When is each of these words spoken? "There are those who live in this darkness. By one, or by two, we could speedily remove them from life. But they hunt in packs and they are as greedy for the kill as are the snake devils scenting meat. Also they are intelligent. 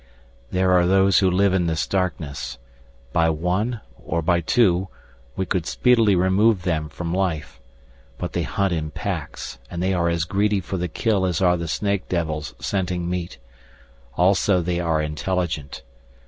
"There 0.49 0.71
are 0.71 0.87
those 0.87 1.19
who 1.19 1.29
live 1.29 1.53
in 1.53 1.67
this 1.67 1.85
darkness. 1.85 2.57
By 3.13 3.29
one, 3.29 3.81
or 4.03 4.23
by 4.23 4.41
two, 4.41 4.87
we 5.35 5.45
could 5.45 5.67
speedily 5.67 6.15
remove 6.15 6.63
them 6.63 6.89
from 6.89 7.13
life. 7.13 7.59
But 8.17 8.33
they 8.33 8.41
hunt 8.41 8.73
in 8.73 8.89
packs 8.89 9.59
and 9.69 9.79
they 9.83 9.93
are 9.93 10.09
as 10.09 10.23
greedy 10.23 10.59
for 10.59 10.77
the 10.77 10.87
kill 10.87 11.23
as 11.23 11.39
are 11.39 11.55
the 11.55 11.67
snake 11.67 12.09
devils 12.09 12.55
scenting 12.59 13.07
meat. 13.11 13.37
Also 14.17 14.59
they 14.59 14.79
are 14.79 15.03
intelligent. 15.03 15.83